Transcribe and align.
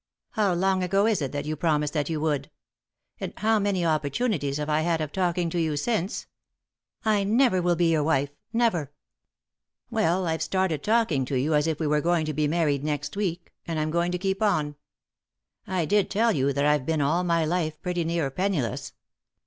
How 0.31 0.55
long 0.55 0.81
ago 0.81 1.05
is 1.05 1.21
it 1.21 1.31
that 1.33 1.45
you 1.45 1.55
promised 1.55 1.93
that 1.93 2.09
you 2.09 2.19
would? 2.21 2.49
And 3.19 3.33
how 3.37 3.59
many 3.59 3.85
opportunities 3.85 4.57
have 4.57 4.67
I 4.67 4.81
had 4.81 4.99
of 4.99 5.11
talking 5.11 5.47
to 5.51 5.61
you 5.61 5.77
since?"" 5.77 6.25
I 7.05 7.23
never 7.23 7.61
will 7.61 7.75
be 7.75 7.91
your 7.91 8.01
wife, 8.01 8.31
never 8.51 8.81
I" 8.81 8.87
"Well, 9.91 10.25
I've 10.25 10.41
started 10.41 10.81
talking 10.81 11.23
to 11.25 11.35
you 11.39 11.53
as 11.53 11.67
if 11.67 11.79
we 11.79 11.85
were 11.85 12.01
going 12.01 12.25
to 12.25 12.33
be 12.33 12.47
married 12.47 12.83
next 12.83 13.15
week, 13.15 13.53
and 13.67 13.79
I'm 13.79 13.91
going 13.91 14.11
to 14.11 14.17
keep 14.17 14.41
on. 14.41 14.75
I 15.67 15.85
did 15.85 16.09
tell 16.09 16.31
you 16.31 16.51
that 16.51 16.65
I've 16.65 16.83
been 16.87 17.01
all 17.01 17.23
my 17.23 17.45
life 17.45 17.79
pretty 17.79 18.03
nearly 18.03 18.31
penniless. 18.31 18.93